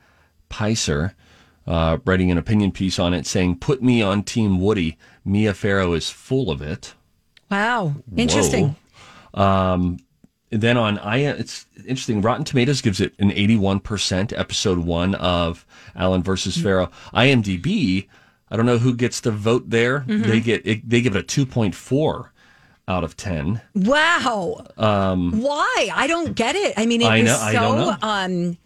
[0.48, 1.14] Peyser
[1.66, 4.98] uh, writing an opinion piece on it saying, Put me on Team Woody.
[5.24, 6.94] Mia Farrow is full of it.
[7.52, 8.74] Wow, interesting.
[9.34, 9.42] Whoa.
[9.42, 9.98] Um,
[10.50, 12.20] then on I, it's interesting.
[12.20, 14.38] Rotten Tomatoes gives it an 81%.
[14.38, 16.90] Episode one of Allen versus Farrow.
[17.14, 18.08] IMDb,
[18.50, 20.00] I don't know who gets the vote there.
[20.00, 20.24] Mhm.
[20.26, 22.30] They get it, they give it a 2.4
[22.88, 23.60] out of 10.
[23.74, 24.66] Wow.
[24.76, 25.90] Um, Why?
[25.92, 26.74] I don't get it.
[26.76, 27.76] I mean, it I was so.
[27.76, 27.96] Know.
[28.02, 28.58] Um,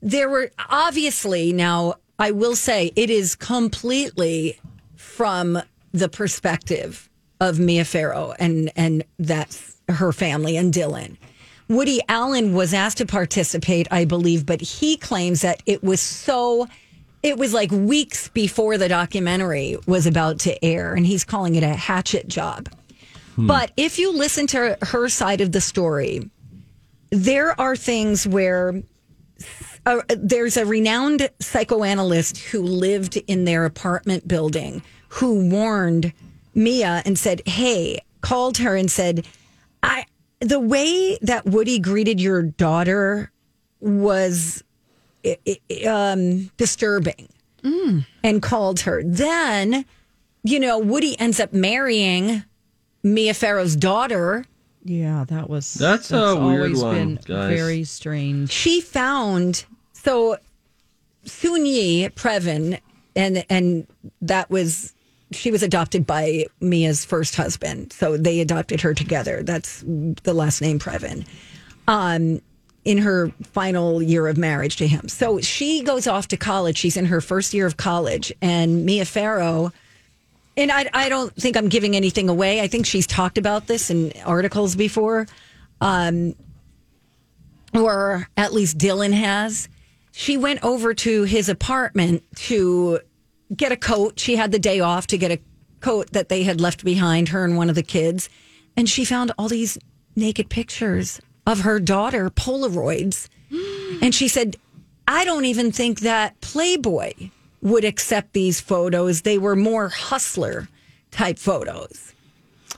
[0.00, 1.94] there were obviously now.
[2.18, 4.58] I will say it is completely
[4.96, 5.60] from
[5.92, 11.16] the perspective of Mia Farrow and and that's her family and Dylan.
[11.68, 16.68] Woody Allen was asked to participate, I believe, but he claims that it was so.
[17.22, 21.64] It was like weeks before the documentary was about to air, and he's calling it
[21.64, 22.68] a hatchet job.
[23.36, 26.30] But if you listen to her side of the story,
[27.10, 28.82] there are things where
[29.84, 36.12] uh, there's a renowned psychoanalyst who lived in their apartment building who warned
[36.56, 39.24] Mia and said, "Hey," called her and said,
[39.84, 40.06] "I
[40.40, 43.30] the way that Woody greeted your daughter
[43.80, 44.64] was
[45.24, 47.28] i- i- um, disturbing."
[48.22, 49.02] And called her.
[49.04, 49.84] Then,
[50.44, 52.44] you know, Woody ends up marrying
[53.02, 54.44] Mia Farrow's daughter.
[54.84, 57.58] Yeah, that was That's a weird always one, been guys.
[57.58, 58.52] very strange.
[58.52, 60.36] She found so
[61.24, 62.78] Soon-Yi Previn,
[63.16, 63.88] and and
[64.22, 64.92] that was
[65.32, 69.42] she was adopted by Mia's first husband, so they adopted her together.
[69.42, 71.26] That's the last name Previn.
[71.88, 72.40] Um,
[72.84, 76.78] in her final year of marriage to him, so she goes off to college.
[76.78, 79.72] She's in her first year of college, and Mia Farrow.
[80.56, 82.62] And I, I don't think I'm giving anything away.
[82.62, 85.26] I think she's talked about this in articles before.
[85.82, 86.34] Um,
[87.74, 89.68] or at least Dylan has.
[90.12, 93.00] She went over to his apartment to
[93.54, 94.18] get a coat.
[94.18, 95.40] She had the day off to get a
[95.80, 98.28] coat that they had left behind, her and one of the kids.
[98.76, 99.78] And she found all these
[100.14, 103.28] naked pictures of her daughter, Polaroids.
[104.02, 104.56] And she said,
[105.08, 107.12] I don't even think that Playboy
[107.62, 109.22] would accept these photos.
[109.22, 110.68] They were more hustler
[111.10, 112.12] type photos.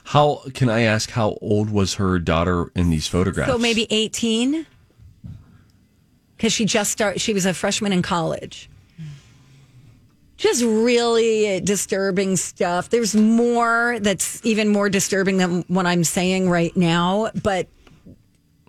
[0.05, 3.51] How can I ask how old was her daughter in these photographs?
[3.51, 4.65] So maybe 18?
[6.37, 8.69] Because she just started, she was a freshman in college.
[10.39, 12.89] Just really disturbing stuff.
[12.89, 17.67] There's more that's even more disturbing than what I'm saying right now, but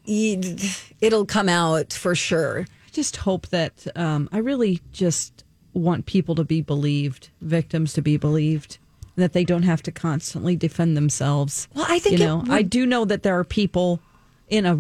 [0.05, 2.63] it'll come out for sure.
[2.63, 8.03] I just hope that um, I really just want people to be believed, victims to
[8.03, 8.79] be believed,
[9.15, 11.69] that they don't have to constantly defend themselves.
[11.75, 14.01] Well, I think you know, would- I do know that there are people
[14.49, 14.77] in a,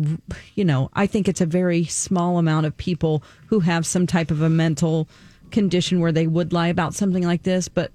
[0.57, 4.33] you know, I think it's a very small amount of people who have some type
[4.33, 5.07] of a mental
[5.50, 7.90] condition where they would lie about something like this, but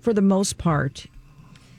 [0.00, 1.06] for the most part,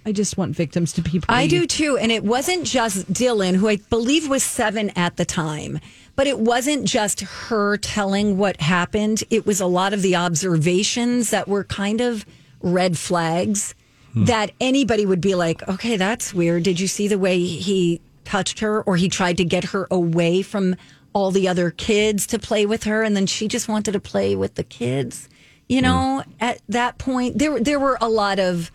[0.05, 1.25] I just want victims to be believed.
[1.29, 1.97] I do too.
[1.97, 5.79] And it wasn't just Dylan, who I believe was seven at the time,
[6.15, 9.23] but it wasn't just her telling what happened.
[9.29, 12.25] It was a lot of the observations that were kind of
[12.61, 13.75] red flags
[14.13, 14.25] hmm.
[14.25, 16.63] that anybody would be like, okay, that's weird.
[16.63, 20.41] Did you see the way he touched her or he tried to get her away
[20.41, 20.75] from
[21.13, 23.03] all the other kids to play with her?
[23.03, 25.29] And then she just wanted to play with the kids.
[25.67, 28.71] You know, at that point, there there were a lot of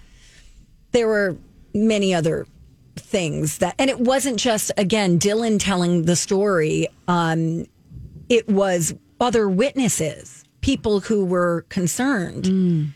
[0.93, 1.37] there were
[1.75, 2.47] many other
[2.97, 7.67] things that and it wasn't just again dylan telling the story um
[8.29, 12.95] it was other witnesses people who were concerned and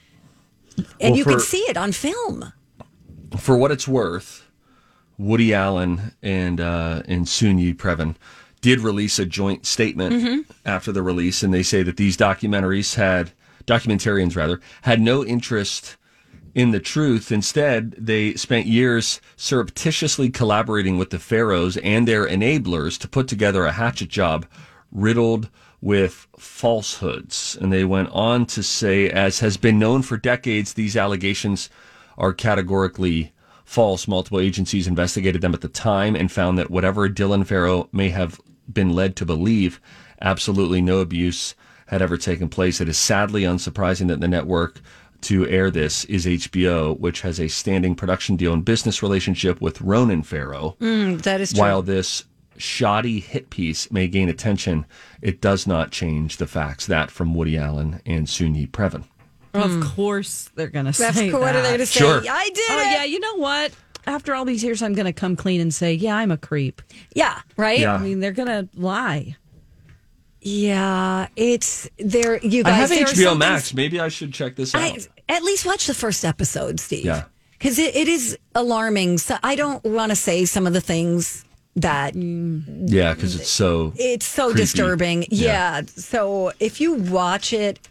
[1.00, 2.52] Well, you could see it on film
[3.36, 4.48] for what it's worth,
[5.18, 8.14] Woody Allen and uh, and Soon-Yi Previn
[8.60, 10.44] did release a joint statement Mhm.
[10.66, 13.32] after the release, and they say that these documentaries had
[13.66, 15.96] documentarians rather had no interest
[16.54, 17.30] in the truth.
[17.30, 23.64] Instead, they spent years surreptitiously collaborating with the Farrows and their enablers to put together
[23.64, 24.46] a hatchet job
[24.90, 25.48] riddled
[25.80, 27.56] with falsehoods.
[27.60, 31.70] And they went on to say, as has been known for decades, these allegations
[32.16, 33.32] are categorically
[33.68, 34.08] false.
[34.08, 38.40] Multiple agencies investigated them at the time and found that whatever Dylan Farrow may have
[38.72, 39.78] been led to believe,
[40.22, 41.54] absolutely no abuse
[41.88, 42.80] had ever taken place.
[42.80, 44.80] It is sadly unsurprising that the network
[45.22, 49.80] to air this is HBO, which has a standing production deal and business relationship with
[49.82, 50.76] Ronan Farrow.
[50.80, 51.60] Mm, that is true.
[51.60, 52.24] While this
[52.56, 54.86] shoddy hit piece may gain attention,
[55.20, 56.86] it does not change the facts.
[56.86, 59.04] That from Woody Allen and Soon-Yi Previn.
[59.54, 59.82] Of hmm.
[59.82, 62.00] course, they're going to Of say course, what are they gonna say?
[62.00, 62.18] Sure.
[62.28, 63.72] i did Oh it yeah, you know what?
[64.06, 66.80] After all these years, I'm going to come clean and say, yeah, I'm a creep.
[67.14, 67.94] yeah right Yeah.
[67.94, 69.36] I mean, they're going to lie.
[70.40, 73.74] yeah it's there you I guys have there are HBO some Max.
[73.74, 74.82] Maybe I should check this out.
[74.82, 77.24] I, at least watch the first episode steve Yeah.
[77.52, 79.18] because it, it is alarming.
[79.18, 81.44] So I don't want to say some of the things
[81.80, 82.62] that mm.
[82.86, 83.92] Yeah, because it's so.
[83.96, 84.60] it's so creepy.
[84.60, 85.26] disturbing.
[85.30, 85.82] Yeah.
[85.86, 87.87] So if you watch it,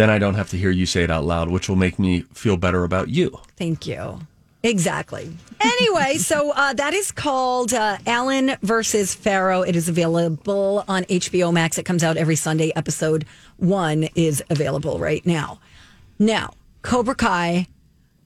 [0.00, 2.22] Then I don't have to hear you say it out loud, which will make me
[2.32, 3.38] feel better about you.
[3.58, 4.20] thank you.
[4.62, 5.30] Exactly.
[5.60, 9.60] Anyway, so uh, that is called uh, Allen versus Farrow.
[9.60, 11.76] It is available on HBO Max.
[11.76, 12.72] It comes out every Sunday.
[12.74, 13.26] Episode
[13.58, 15.60] one is available right now.
[16.18, 17.66] Now, Cobra Kai.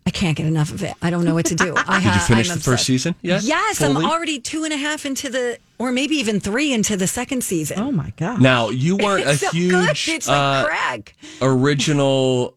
[0.07, 0.95] I can't get enough of it.
[1.01, 1.75] I don't know what to do.
[1.77, 2.87] I Did you finish I'm the first obsessed.
[2.87, 3.43] season yet?
[3.43, 4.05] Yes, Fully?
[4.05, 7.43] I'm already two and a half into the, or maybe even three into the second
[7.43, 7.79] season.
[7.81, 8.43] Oh my god!
[8.43, 9.97] Now, you weren't a It's so good.
[9.97, 11.15] huge It's like uh, crack.
[11.41, 12.57] original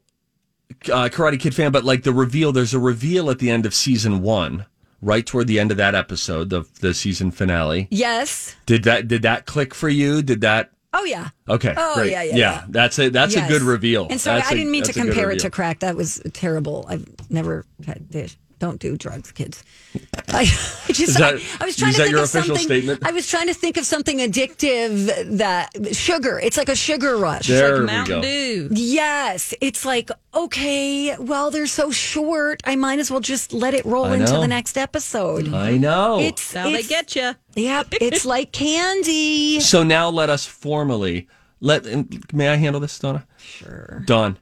[0.92, 3.74] uh, Karate Kid fan, but like the reveal, there's a reveal at the end of
[3.74, 4.66] season one,
[5.02, 7.88] right toward the end of that episode, the the season finale.
[7.90, 8.56] Yes.
[8.66, 10.22] Did that did that click for you?
[10.22, 10.72] Did that?
[10.94, 11.30] Oh yeah.
[11.50, 12.12] Okay, Oh, great.
[12.12, 12.64] yeah, yeah, yeah.
[12.70, 13.46] That's a that's Yes.
[13.50, 14.08] a good reveal.
[14.10, 15.80] And sorry, That's I didn't mean to a good compare it to crack.
[15.82, 16.86] That was terrible.
[16.90, 18.38] I've never had this.
[18.60, 19.64] Don't do drugs, kids.
[20.30, 22.56] I, I just, that, I, I was trying is to that think your of official
[22.56, 22.66] something.
[22.66, 23.06] statement?
[23.06, 26.40] I was trying to think of something addictive that sugar.
[26.40, 27.48] It's like a sugar rush.
[27.48, 28.22] There we Mountain go.
[28.22, 28.70] Dew.
[28.72, 31.16] Yes, it's like okay.
[31.18, 32.62] Well, they're so short.
[32.66, 35.54] I might as well just let it roll I into the next episode.
[35.54, 36.20] I know.
[36.20, 37.34] It's That's how they get you.
[37.56, 39.60] Yep, it's like candy.
[39.60, 41.28] So now let us formally
[41.60, 41.86] let.
[42.34, 43.26] May I handle this, Donna?
[43.38, 44.04] Sure.
[44.06, 44.38] Dawn,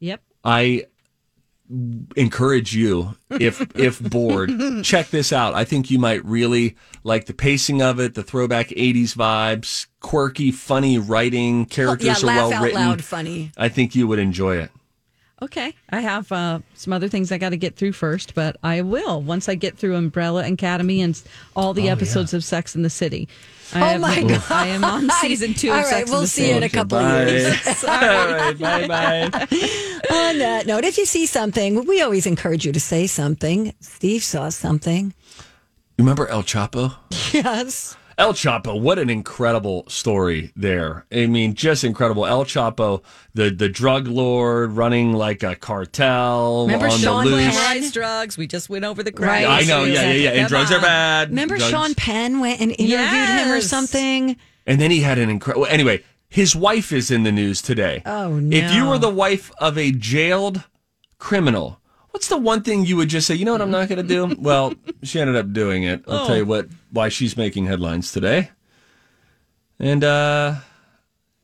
[0.00, 0.20] Yep.
[0.44, 0.86] I
[2.16, 4.50] encourage you if if bored
[4.82, 8.68] check this out i think you might really like the pacing of it the throwback
[8.70, 13.52] 80s vibes quirky funny writing characters yeah, are well written loud, funny.
[13.56, 14.70] i think you would enjoy it
[15.42, 15.74] Okay.
[15.88, 19.22] I have uh, some other things I got to get through first, but I will
[19.22, 21.20] once I get through Umbrella Academy and
[21.56, 23.26] all the episodes of Sex in the City.
[23.72, 24.42] I Oh have- my God.
[24.50, 26.50] I am on season two All of right, Sex we'll see City.
[26.50, 27.84] you in a couple of years.
[27.84, 29.24] all right bye bye
[30.10, 33.72] On that note, if you see something, we always encourage you to say something.
[33.80, 35.14] Steve saw something.
[35.98, 36.94] You remember el chapo
[37.32, 37.96] Yes.
[38.20, 41.06] El Chapo, what an incredible story there.
[41.10, 42.26] I mean, just incredible.
[42.26, 43.02] El Chapo,
[43.32, 47.56] the, the drug lord running like a cartel Remember on Sean the loose.
[47.56, 48.36] Glamorized drugs.
[48.36, 49.46] We just went over the Right.
[49.46, 50.30] I know, yeah, yeah, yeah.
[50.32, 51.30] And Come drugs are bad.
[51.30, 54.36] Remember Drugs- Sean Penn went and interviewed him or something?
[54.66, 55.64] And then he had an incredible.
[55.64, 58.02] Anyway, his wife is in the news today.
[58.04, 58.54] Oh, no.
[58.54, 60.64] If you were the wife of a jailed
[61.18, 61.80] criminal,
[62.10, 63.34] what's the one thing you would just say?
[63.34, 64.36] You know what I'm not going to do?
[64.40, 66.04] well, she ended up doing it.
[66.08, 66.68] I'll tell you what.
[66.90, 68.50] Why she's making headlines today.
[69.78, 70.56] And uh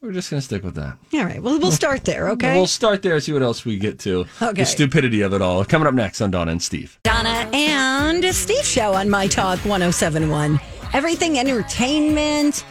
[0.03, 0.99] we're just going to stick with that.
[1.15, 1.43] All right.
[1.43, 2.55] Well, we'll start there, okay?
[2.55, 3.15] We'll start there.
[3.15, 4.27] And see what else we get to.
[4.41, 4.63] Okay.
[4.63, 5.65] The stupidity of it all.
[5.65, 7.01] Coming up next on Donna and Steve.
[7.03, 10.61] Donna and Steve show on My Talk 1071.
[10.93, 12.65] Everything entertainment.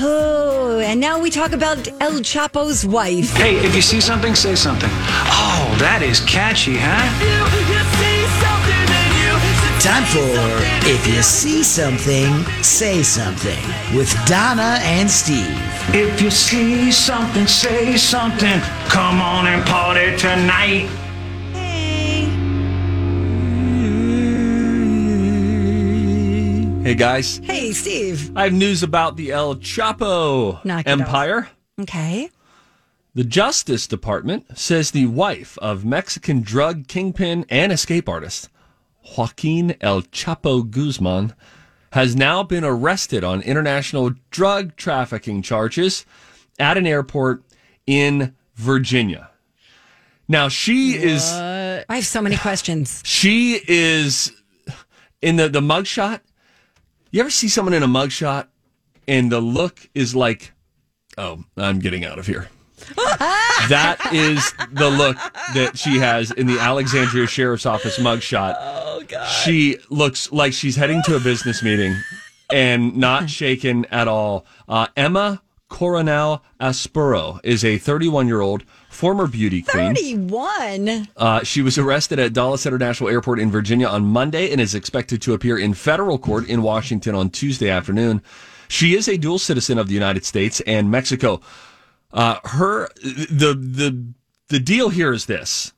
[0.00, 3.36] Oh, and now we talk about El Chapo's wife.
[3.36, 4.88] Hey, if you see something, say something.
[4.90, 5.39] Oh,
[5.80, 7.08] that is catchy, huh?
[9.80, 13.64] Time for If You See Something, Say Something
[13.96, 15.56] with Donna and Steve.
[15.92, 18.60] If you see something, say something.
[18.88, 20.86] Come on and party tonight.
[21.52, 22.26] Hey,
[26.84, 27.38] Hey guys.
[27.42, 28.36] Hey, Steve.
[28.36, 31.48] I have news about the El Chapo Knock empire.
[31.80, 32.30] Okay.
[33.12, 38.48] The Justice Department says the wife of Mexican drug kingpin and escape artist
[39.16, 41.34] Joaquin El Chapo Guzman
[41.92, 46.06] has now been arrested on international drug trafficking charges
[46.60, 47.42] at an airport
[47.84, 49.30] in Virginia.
[50.28, 53.02] Now she is I have so many questions.
[53.04, 54.30] she is
[55.20, 56.20] in the the mugshot.
[57.10, 58.46] You ever see someone in a mugshot
[59.08, 60.52] and the look is like,
[61.18, 62.48] "Oh, I'm getting out of here."
[63.68, 65.16] That is the look
[65.54, 68.56] that she has in the Alexandria Sheriff's Office mugshot.
[68.58, 69.26] Oh God!
[69.26, 71.96] She looks like she's heading to a business meeting
[72.52, 74.44] and not shaken at all.
[74.68, 79.94] Uh, Emma Coronel Aispuro is a 31 year old former beauty queen.
[79.94, 81.08] 31.
[81.16, 85.22] Uh, she was arrested at Dulles International Airport in Virginia on Monday and is expected
[85.22, 88.20] to appear in federal court in Washington on Tuesday afternoon.
[88.68, 91.40] She is a dual citizen of the United States and Mexico.
[92.12, 94.12] Uh, her the the
[94.48, 95.72] the deal here is this.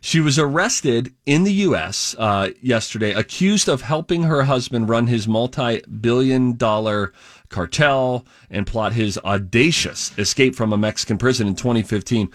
[0.00, 2.14] She was arrested in the U.S.
[2.16, 7.12] Uh, yesterday, accused of helping her husband run his multi-billion dollar
[7.48, 12.30] cartel and plot his audacious escape from a Mexican prison in 2015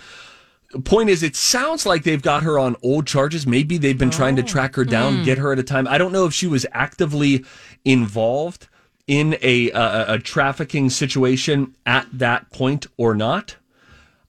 [0.86, 4.38] point is it sounds like they've got her on old charges maybe they've been trying
[4.38, 6.66] to track her down get her at a time i don't know if she was
[6.72, 7.44] actively
[7.84, 8.70] involved
[9.12, 13.56] in a, a, a trafficking situation at that point or not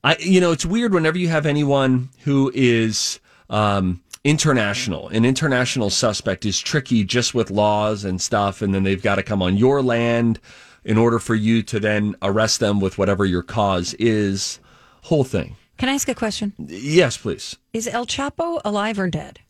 [0.02, 3.20] i you know it's weird whenever you have anyone who is
[3.50, 5.08] um, international.
[5.08, 9.22] An international suspect is tricky just with laws and stuff, and then they've got to
[9.22, 10.40] come on your land
[10.84, 14.58] in order for you to then arrest them with whatever your cause is.
[15.02, 15.56] Whole thing.
[15.78, 16.52] Can I ask a question?
[16.58, 17.56] Yes, please.
[17.72, 19.40] Is El Chapo alive or dead?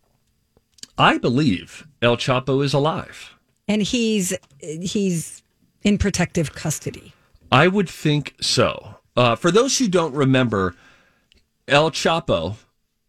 [0.98, 3.34] I believe El Chapo is alive.
[3.72, 5.42] And he's he's
[5.82, 7.14] in protective custody.
[7.50, 8.96] I would think so.
[9.16, 10.74] Uh, for those who don't remember,
[11.66, 12.56] El Chapo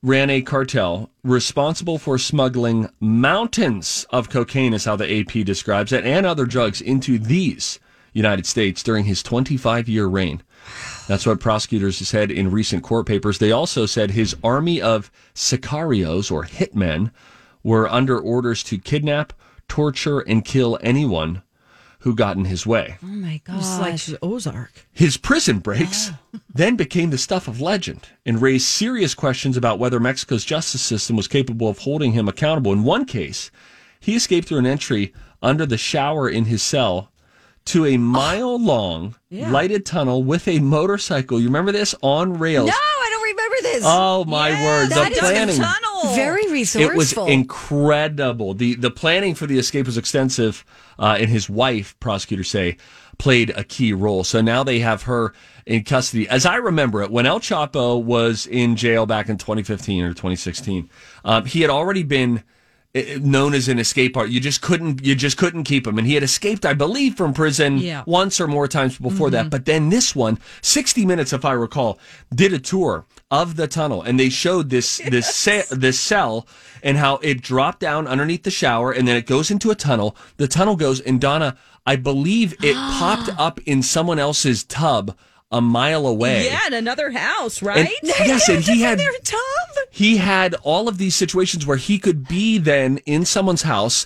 [0.01, 6.05] ran a cartel responsible for smuggling mountains of cocaine, is how the AP describes it,
[6.05, 7.77] and other drugs into these
[8.13, 10.43] United States during his 25 year reign.
[11.09, 13.39] That's what prosecutors said in recent court papers.
[13.39, 17.11] They also said his army of sicarios or hitmen
[17.63, 19.33] were under orders to kidnap,
[19.67, 21.41] torture, and kill anyone
[21.99, 22.97] who got in his way.
[23.01, 23.59] Oh my god!
[23.93, 24.87] It's like Ozark.
[24.91, 26.11] His prison breaks
[26.53, 31.15] then became the stuff of legend and raised serious questions about whether Mexico's justice system
[31.15, 32.73] was capable of holding him accountable.
[32.73, 33.51] In one case,
[33.99, 37.09] he escaped through an entry under the shower in his cell
[37.65, 39.49] to a mile long Yeah.
[39.49, 41.39] lighted tunnel with a motorcycle.
[41.39, 42.67] You remember this on rails?
[42.67, 43.83] No, I don't remember this.
[43.87, 44.89] Oh my word!
[44.89, 45.55] that The is planning.
[46.15, 46.91] Very resourceful.
[46.91, 48.53] It was incredible.
[48.53, 50.65] the The planning for the escape was extensive,
[50.99, 52.77] uh, and his wife, prosecutors say,
[53.17, 54.23] played a key role.
[54.23, 55.33] So now they have her
[55.65, 56.27] in custody.
[56.27, 60.89] As I remember it, when El Chapo was in jail back in 2015 or 2016,
[61.23, 62.43] um, he had already been
[63.21, 64.33] known as an escape artist.
[64.33, 67.33] You just couldn't you just couldn't keep him, and he had escaped, I believe, from
[67.33, 68.03] prison Yeah.
[68.05, 69.41] once or more times before that.
[69.43, 69.49] Mm-hmm.
[69.49, 71.97] But then this one, 60 Minutes, if I recall,
[72.33, 76.47] did a tour of the tunnel, and they showed this this ce- this cell
[76.83, 80.15] and how it dropped down underneath the shower, and then it goes into a tunnel.
[80.37, 85.17] The tunnel goes, and Donna, I believe it popped up in someone else's tub
[85.53, 86.45] a mile away.
[86.45, 87.89] Yeah, in another house, right?
[88.03, 88.99] yes, and he had-
[89.91, 94.05] he had all of these situations where he could be then in someone's house.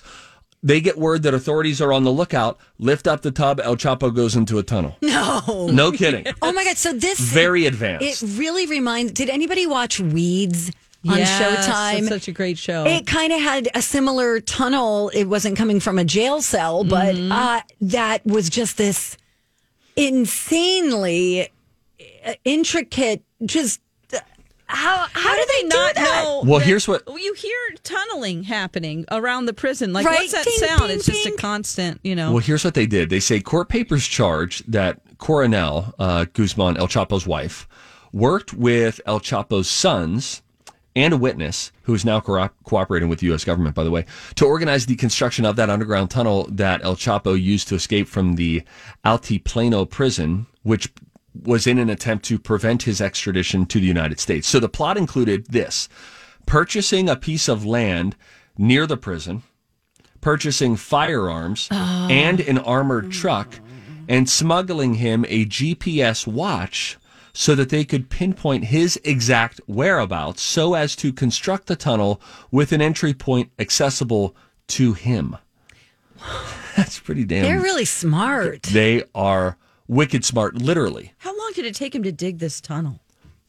[0.62, 4.12] They get word that authorities are on the lookout, lift up the tub, El Chapo
[4.14, 4.96] goes into a tunnel.
[5.02, 5.68] no.
[5.72, 6.26] No kidding.
[6.42, 6.76] Oh my god!
[6.76, 8.22] So this Very advanced.
[8.24, 9.12] It really reminds.
[9.12, 10.72] Did anybody watch Weeds
[11.08, 12.08] on Yes, Showtime?
[12.08, 12.84] such a great show.
[12.86, 15.10] It kind of had a similar tunnel.
[15.14, 17.30] It wasn't coming from a jail cell, but Mm-hmm.
[17.32, 19.16] uh, that was just this
[19.98, 21.48] insanely
[22.24, 23.22] uh, intricate.
[23.44, 23.80] Just
[24.12, 24.18] uh,
[24.66, 26.24] how how, do they, not do that?
[26.24, 26.42] know?
[26.46, 29.92] Well, that- here's what- you hear tunneling happening around the prison.
[29.92, 30.18] Like, Right?
[30.20, 30.82] what's that Ding, sound?
[30.88, 32.30] ding, it's just a constant, you know.
[32.32, 33.10] Well, here's what they did.
[33.10, 37.66] They say court papers charge that Coronel uh, Guzman, El Chapo's wife,
[38.12, 40.42] worked with El Chapo's sons
[40.98, 43.44] and a witness who is now co- cooperating with the U.S.
[43.44, 47.40] government, by the way, to organize the construction of that underground tunnel that El Chapo
[47.40, 48.62] used to escape from the
[49.04, 50.92] Altiplano prison, which
[51.44, 54.48] was in an attempt to prevent his extradition to the United States.
[54.48, 55.88] So the plot included this
[56.46, 58.16] purchasing a piece of land
[58.56, 59.42] near the prison,
[60.20, 63.60] purchasing firearms and an armored truck,
[64.08, 66.96] and smuggling him a GPS watch
[67.38, 72.20] so that they could pinpoint his exact whereabouts so as to construct the tunnel
[72.50, 74.34] with an entry point accessible
[74.66, 75.36] to him.
[76.76, 77.44] That's pretty damn.
[77.44, 78.64] They're really smart.
[78.64, 81.12] they are wicked smart, literally.
[81.18, 82.98] How long did it take him to dig this tunnel?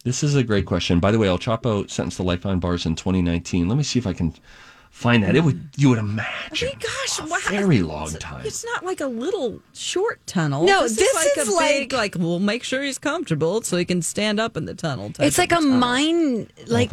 [0.04, 1.00] This is a great question.
[1.00, 3.68] By the way, El Chapo sentenced to life on bars in 2019.
[3.68, 4.36] Let me see if I can
[4.90, 5.36] find that.
[5.36, 7.38] It would you would imagine Gosh, a wow.
[7.50, 8.46] very long time.
[8.46, 10.66] It's not like a little short tunnel.
[10.66, 13.62] No, this, this is like is a big, like- like we'll make sure he's comfortable
[13.62, 15.10] so he can stand up in the tunnel.
[15.12, 15.72] type It's like a tunnel.
[15.78, 16.48] mine.
[16.68, 16.92] Like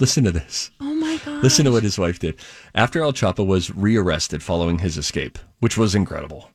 [0.00, 0.70] Listen to this.
[0.80, 1.42] oh my god.
[1.42, 2.36] Listen to what his wife did.
[2.74, 6.50] After El Chapo was rearrested following his escape, which was incredible,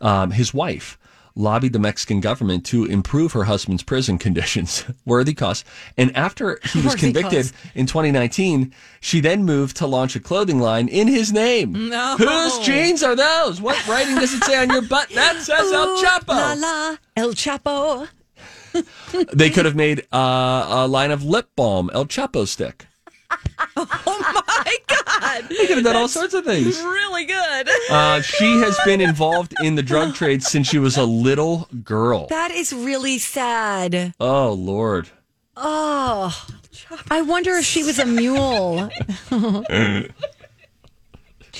[0.00, 0.98] um, his wife
[1.34, 5.64] lobbied the Mexican government to improve her husband's prison conditions, worthy cause.
[5.96, 7.52] And after he was convicted cause.
[7.74, 11.88] in 2019, she then moved to launch a clothing line in his name.
[11.88, 12.16] No.
[12.18, 13.60] Whose jeans are those?
[13.60, 15.08] What writing does it say on your butt?
[15.10, 16.28] That says El Ooh, Chapo.
[16.28, 18.08] La la El Chapo.
[19.32, 22.87] They could have made uh, a line of lip balm, El Chapo stick.
[23.76, 25.48] Oh my god!
[25.48, 26.78] They could have done all sorts of things.
[26.80, 27.68] Really good.
[27.90, 32.26] Uh, she has been involved in the drug trade since she was a little girl.
[32.28, 34.14] That is really sad.
[34.20, 35.08] Oh Lord.
[35.56, 36.46] Oh,
[37.10, 38.88] I wonder if she was a mule.
[39.30, 40.08] Do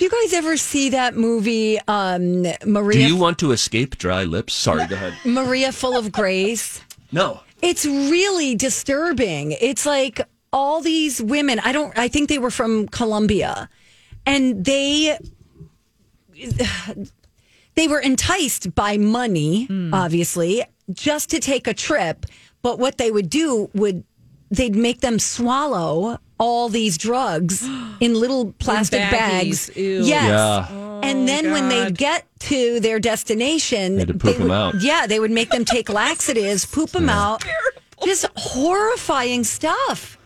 [0.04, 3.06] you guys ever see that movie, um, Maria?
[3.06, 4.54] Do you want to escape dry lips?
[4.54, 5.14] Sorry, go ahead.
[5.24, 6.80] Maria Full of Grace.
[7.10, 7.40] No.
[7.62, 9.52] It's really disturbing.
[9.60, 10.20] It's like
[10.52, 13.68] all these women, I don't I think they were from Colombia
[14.26, 15.18] and they
[17.74, 19.92] they were enticed by money, hmm.
[19.92, 22.26] obviously, just to take a trip,
[22.62, 24.04] but what they would do would
[24.50, 27.62] they'd make them swallow all these drugs
[28.00, 29.10] in little plastic baggies.
[29.68, 29.76] bags.
[29.76, 30.02] Ew.
[30.04, 30.28] Yes.
[30.28, 31.00] Yeah.
[31.02, 31.96] and then when oh, they God.
[31.98, 34.80] get to their destination, They had to poop would, 'em out.
[34.80, 37.44] Yeah, they would make them take laxatives, poop them out.
[38.04, 40.17] Just horrifying stuff.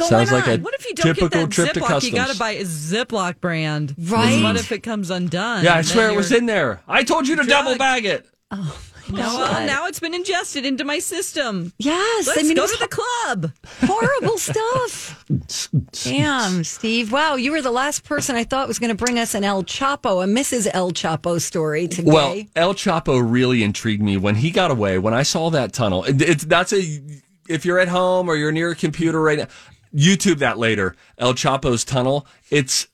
[0.00, 1.86] Going Sounds like a What if you don't typical get trip that to Ziploc?
[1.88, 2.10] customs.
[2.12, 3.94] You got to buy a Ziploc brand.
[3.98, 4.42] Right.
[4.42, 5.64] What if it comes undone?
[5.64, 6.80] Yeah, I And swear then it was you're- in there.
[6.88, 7.78] I told you to double Drugged.
[7.78, 8.26] bag it.
[8.52, 8.80] Oh
[9.12, 11.72] Now, oh, well, now it's been ingested into my system.
[11.78, 13.52] Yes, Let's I mean, go it was to the club.
[13.82, 15.24] horrible stuff.
[16.04, 17.10] Damn, Steve.
[17.12, 19.64] Wow, you were the last person I thought was going to bring us an El
[19.64, 20.68] Chapo, a Mrs.
[20.72, 22.10] El Chapo story today.
[22.10, 24.98] Well, El Chapo really intrigued me when he got away.
[24.98, 27.00] When I saw that tunnel, it- it's that's a.
[27.48, 29.46] If you're at home or you're near a computer right now,
[29.94, 30.94] YouTube that later.
[31.18, 32.26] El Chapo's tunnel.
[32.50, 32.86] It's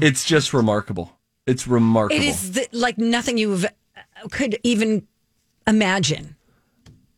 [0.00, 1.16] it's just remarkable.
[1.46, 2.20] It's remarkable.
[2.20, 5.06] it is the, like nothing you uh, could even
[5.66, 6.36] imagine.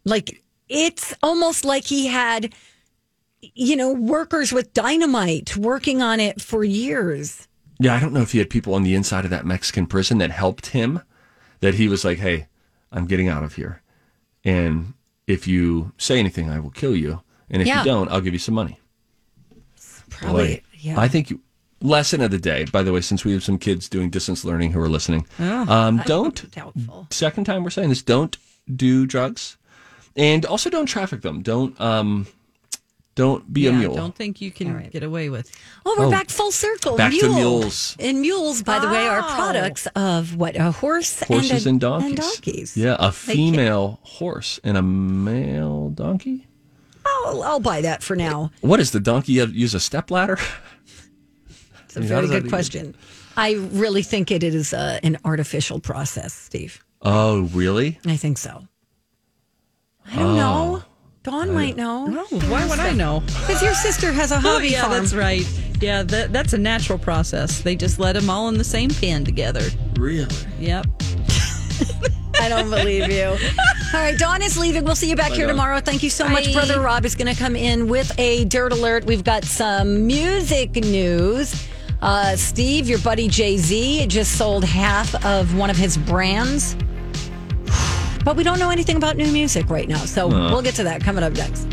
[0.05, 2.55] Like it's almost like he had,
[3.41, 7.49] you know, workers with dynamite working on it for years.
[7.81, 10.19] Yeah, I don't know if he had people on the inside of that Mexican prison
[10.19, 11.01] that helped him.
[11.61, 12.47] That he was like, "Hey,
[12.93, 13.83] I'm getting out of here,
[14.45, 14.95] and
[15.27, 17.81] if you say anything, I will kill you, and if Yeah.
[17.81, 18.79] you don't, I'll give you some money."
[20.11, 21.01] Probably, Boy, yeah.
[21.01, 21.41] I think you,
[21.81, 22.65] lesson of the day.
[22.65, 25.73] By the way, since we have some kids doing distance learning who are listening, Oh,
[25.73, 26.51] um, don't.
[26.51, 27.07] Doubtful.
[27.11, 28.37] Second time we're saying this: don't
[28.75, 29.57] do drugs,
[30.17, 31.43] and also don't traffic them.
[31.43, 32.27] Don't um,
[33.15, 33.95] don't be a mule.
[33.97, 35.51] don't think you can get away with.
[35.85, 36.11] Oh, we're Oh.
[36.11, 36.97] back full circle.
[36.97, 37.97] Back to mules.
[37.99, 39.35] And mules, by the way, are Oh.
[39.35, 42.09] products of what a horse Horses and, and, donkeys.
[42.11, 42.77] and donkeys.
[42.77, 46.47] Yeah, a female horse and a male donkey.
[47.27, 48.51] I'll, I'll buy that for now.
[48.61, 50.39] What is the donkey use a step ladder?
[51.85, 52.95] It's a I mean, very does that good even- question.
[53.35, 56.85] I really think it is uh, an artificial process, Steve.
[57.01, 57.99] Oh, really?
[58.05, 58.66] I think so.
[60.12, 60.83] I don't know.
[61.23, 62.07] Dawn might know.
[62.07, 63.21] No, why would I know?
[63.21, 64.93] Because your sister has a Oh, hobby yeah, farm.
[64.93, 65.47] that's right.
[65.81, 67.61] Yeah, that, that's a natural process.
[67.62, 69.62] They just let them all in the same pen together.
[69.99, 70.27] Really?
[70.59, 70.87] Yep.
[72.41, 73.24] I don't believe you.
[73.95, 74.84] All right, Dawn is leaving.
[74.84, 75.55] We'll see you back here Dawn.
[75.55, 75.80] tomorrow.
[75.80, 76.53] Thank you so much.
[76.53, 79.05] Brother Rob is going to come in with a dirt alert.
[79.05, 81.66] We've got some music news.
[82.01, 86.76] Uh, Steve, your buddy Jay Z, just sold half of one of his brands.
[88.24, 90.05] But we don't know anything about new music right now.
[90.05, 91.66] So we'll get to that coming up next.